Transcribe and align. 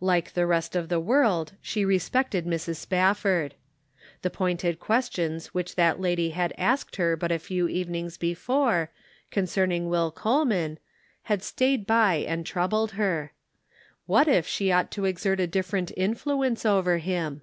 Like 0.00 0.34
the 0.34 0.46
rest 0.46 0.76
of 0.76 0.88
the 0.88 1.00
world, 1.00 1.54
she 1.60 1.84
respected 1.84 2.46
Mrs. 2.46 2.76
Spafford. 2.76 3.56
The 4.22 4.30
pointed 4.30 4.78
questions 4.78 5.48
which 5.48 5.74
that 5.74 5.98
lady 6.00 6.30
had 6.30 6.54
asked 6.56 6.94
her 6.94 7.16
but 7.16 7.32
a 7.32 7.40
few 7.40 7.66
evenings 7.66 8.16
before, 8.16 8.92
concern 9.32 9.72
ing 9.72 9.88
Will 9.88 10.12
Coleman, 10.12 10.78
had 11.24 11.42
stayed 11.42 11.88
by 11.88 12.18
and 12.24 12.46
trou 12.46 12.68
bled 12.68 12.92
her. 12.92 13.32
What 14.06 14.28
if 14.28 14.46
she 14.46 14.70
ought 14.70 14.92
to 14.92 15.06
exert 15.06 15.40
a 15.40 15.46
differ 15.48 15.78
ent 15.78 15.90
influence 15.96 16.64
over 16.64 16.98
him 16.98 17.42